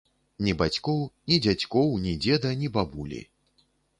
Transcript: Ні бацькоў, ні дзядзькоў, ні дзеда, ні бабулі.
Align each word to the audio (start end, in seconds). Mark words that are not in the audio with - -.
Ні 0.45 0.53
бацькоў, 0.61 1.01
ні 1.31 1.37
дзядзькоў, 1.47 1.93
ні 2.07 2.13
дзеда, 2.25 2.55
ні 2.61 2.73
бабулі. 2.79 3.23